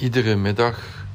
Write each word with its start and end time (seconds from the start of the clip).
Iedere 0.00 0.36
middag 0.36 1.06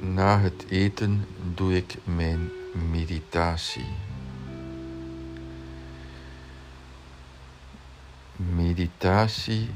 na 0.00 0.38
het 0.38 0.64
eten 0.68 1.26
doe 1.54 1.76
ik 1.76 1.96
mijn 2.04 2.50
meditatie. 2.90 3.86
Meditatie 8.36 9.70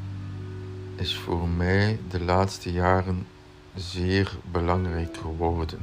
is 0.96 1.16
voor 1.16 1.48
mij 1.48 2.00
de 2.08 2.20
laatste 2.20 2.72
jaren 2.72 3.26
zeer 3.74 4.36
belangrijk 4.50 5.16
geworden. 5.16 5.80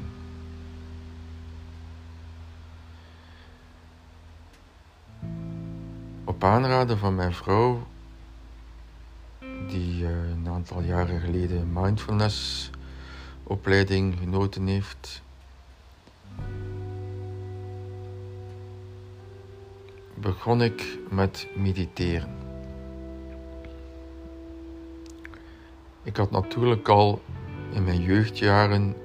Op 6.23 6.43
aanraden 6.43 6.97
van 6.97 7.15
mijn 7.15 7.33
vrouw 7.33 7.87
die 9.75 10.03
uh, 10.03 10.09
een 10.09 10.47
aantal 10.47 10.81
jaren 10.81 11.19
geleden 11.19 11.73
mindfulness 11.73 12.69
opleiding 13.43 14.17
genoten 14.19 14.67
heeft. 14.67 15.21
Begon 20.13 20.61
ik 20.61 20.99
met 21.09 21.47
mediteren. 21.55 22.29
Ik 26.03 26.17
had 26.17 26.31
natuurlijk 26.31 26.87
al 26.87 27.21
in 27.71 27.83
mijn 27.83 28.01
jeugdjaren 28.01 28.95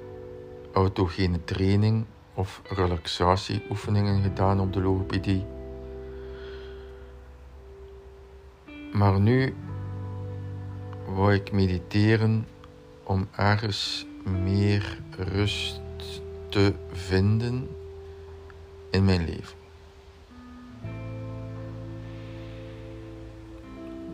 autogene 0.73 1.43
training 1.43 2.05
of 2.33 2.61
relaxatieoefeningen 2.63 4.21
gedaan 4.21 4.59
op 4.59 4.73
de 4.73 4.81
logopedie. 4.81 5.45
Maar 8.91 9.19
nu 9.19 9.55
wou 11.13 11.33
ik 11.33 11.51
mediteren 11.51 12.47
om 13.03 13.27
ergens 13.35 14.05
meer 14.23 14.99
rust 15.17 15.81
te 16.49 16.73
vinden 16.91 17.67
in 18.89 19.05
mijn 19.05 19.25
leven. 19.25 19.59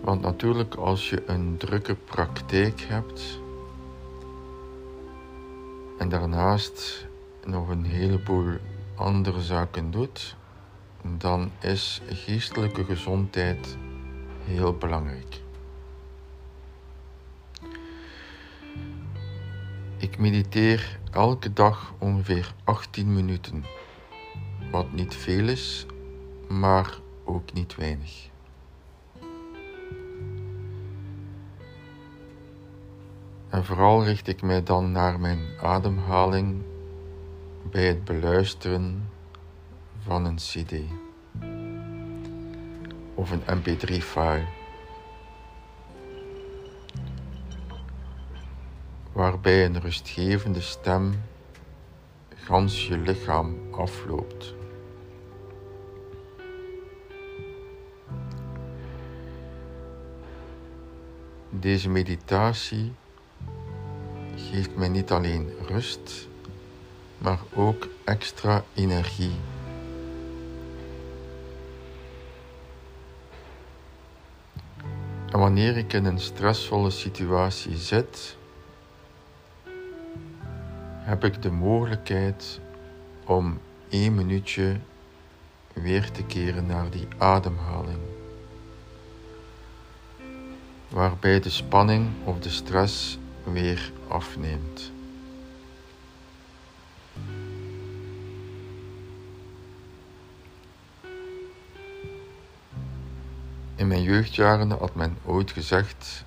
Want 0.01 0.21
natuurlijk, 0.21 0.75
als 0.75 1.09
je 1.09 1.23
een 1.25 1.57
drukke 1.57 1.95
praktijk 1.95 2.81
hebt 2.81 3.39
en 5.97 6.09
daarnaast 6.09 7.07
nog 7.45 7.69
een 7.69 7.85
heleboel 7.85 8.57
andere 8.95 9.41
zaken 9.41 9.91
doet, 9.91 10.35
dan 11.17 11.51
is 11.59 12.01
geestelijke 12.09 12.83
gezondheid 12.83 13.77
heel 14.43 14.73
belangrijk. 14.73 15.45
Ik 19.99 20.17
mediteer 20.17 20.99
elke 21.11 21.53
dag 21.53 21.93
ongeveer 21.97 22.53
18 22.63 23.13
minuten, 23.13 23.65
wat 24.71 24.91
niet 24.91 25.15
veel 25.15 25.47
is, 25.47 25.85
maar 26.47 26.99
ook 27.25 27.53
niet 27.53 27.75
weinig. 27.75 28.29
En 33.49 33.65
vooral 33.65 34.03
richt 34.03 34.27
ik 34.27 34.41
mij 34.41 34.63
dan 34.63 34.91
naar 34.91 35.19
mijn 35.19 35.39
ademhaling 35.61 36.61
bij 37.71 37.85
het 37.85 38.03
beluisteren 38.03 39.09
van 39.99 40.25
een 40.25 40.35
CD 40.35 40.73
of 43.13 43.31
een 43.31 43.41
MP3-file. 43.41 44.45
Waarbij 49.31 49.65
een 49.65 49.79
rustgevende 49.79 50.61
stem 50.61 51.23
gans 52.35 52.87
je 52.87 52.97
lichaam 52.97 53.57
afloopt. 53.71 54.53
Deze 61.49 61.89
meditatie 61.89 62.93
geeft 64.35 64.75
mij 64.75 64.89
niet 64.89 65.11
alleen 65.11 65.51
rust, 65.67 66.27
maar 67.17 67.39
ook 67.55 67.87
extra 68.03 68.63
energie. 68.73 69.35
En 75.31 75.39
wanneer 75.39 75.77
ik 75.77 75.93
in 75.93 76.05
een 76.05 76.19
stressvolle 76.19 76.89
situatie 76.89 77.77
zit, 77.77 78.36
heb 81.07 81.23
ik 81.23 81.41
de 81.41 81.51
mogelijkheid 81.51 82.59
om 83.25 83.59
één 83.89 84.15
minuutje 84.15 84.77
weer 85.73 86.11
te 86.11 86.23
keren 86.23 86.65
naar 86.65 86.89
die 86.89 87.07
ademhaling. 87.17 87.99
Waarbij 90.87 91.39
de 91.39 91.49
spanning 91.49 92.09
of 92.23 92.39
de 92.39 92.49
stress 92.49 93.17
weer 93.43 93.91
afneemt. 94.07 94.91
In 103.75 103.87
mijn 103.87 104.01
jeugdjaren 104.01 104.71
had 104.71 104.95
men 104.95 105.17
ooit 105.25 105.51
gezegd: 105.51 106.25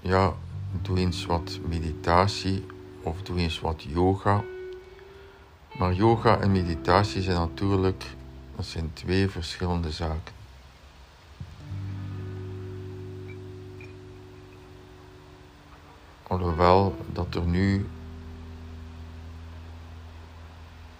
ja, 0.00 0.34
doe 0.82 0.98
eens 0.98 1.26
wat 1.26 1.58
meditatie 1.68 2.74
of 3.06 3.22
doe 3.22 3.38
eens 3.38 3.60
wat 3.60 3.82
yoga. 3.82 4.44
Maar 5.78 5.92
yoga 5.92 6.38
en 6.38 6.52
meditatie 6.52 7.22
zijn 7.22 7.36
natuurlijk 7.36 8.04
dat 8.56 8.64
zijn 8.64 8.90
twee 8.92 9.28
verschillende 9.28 9.90
zaken. 9.90 10.34
Alhoewel 16.22 16.96
dat 17.12 17.34
er 17.34 17.46
nu 17.46 17.86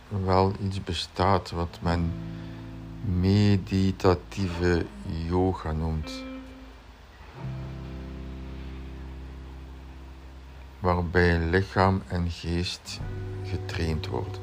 wel 0.09 0.53
iets 0.63 0.85
bestaat 0.85 1.51
wat 1.51 1.79
men 1.81 2.13
meditatieve 3.21 4.87
yoga 5.29 5.73
noemt. 5.73 6.25
Waarbij 10.87 11.39
lichaam 11.39 12.03
en 12.09 12.31
geest 12.31 13.01
getraind 13.45 14.07
worden. 14.07 14.41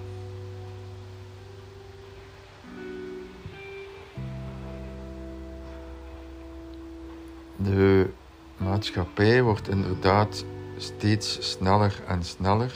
De 7.55 8.09
maatschappij 8.57 9.41
wordt 9.41 9.69
inderdaad 9.69 10.45
steeds 10.77 11.51
sneller 11.51 12.01
en 12.07 12.23
sneller. 12.23 12.73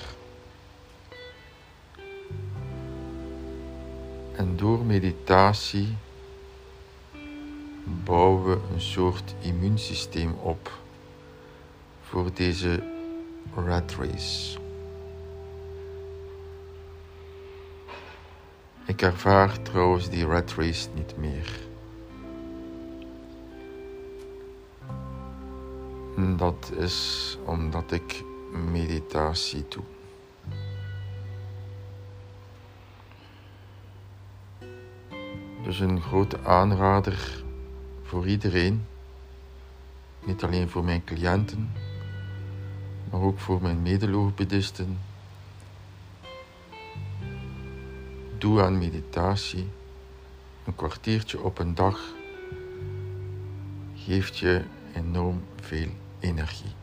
En 4.36 4.56
door 4.56 4.86
meditatie 4.86 5.96
bouwen 7.84 8.50
we 8.50 8.60
een 8.74 8.82
soort 8.82 9.36
immuunsysteem 9.42 10.34
op 10.34 10.72
voor 12.02 12.34
deze 12.34 12.96
rat 13.56 13.96
race. 14.00 14.58
Ik 18.86 19.02
ervaar 19.02 19.62
trouwens 19.62 20.10
die 20.10 20.26
rat 20.26 20.54
race 20.54 20.90
niet 20.96 21.18
meer. 21.18 21.66
Dat 26.38 26.72
is 26.78 27.38
omdat 27.46 27.92
ik 27.92 28.24
meditatie 28.52 29.66
doe. 29.70 29.84
Dus 35.64 35.80
een 35.80 36.02
grote 36.02 36.40
aanrader 36.44 37.44
voor 38.04 38.28
iedereen, 38.28 38.86
niet 40.26 40.44
alleen 40.44 40.70
voor 40.70 40.84
mijn 40.84 41.04
cliënten, 41.04 41.72
maar 43.10 43.22
ook 43.22 43.40
voor 43.40 43.62
mijn 43.62 43.82
medelogopedisten. 43.82 45.00
Doe 48.38 48.62
aan 48.62 48.78
meditatie. 48.78 49.68
Een 50.66 50.76
kwartiertje 50.76 51.42
op 51.42 51.60
een 51.60 51.76
dag 51.76 52.00
geeft 53.96 54.38
je 54.38 54.64
enorm 54.94 55.44
veel 55.62 55.90
energie. 56.20 56.77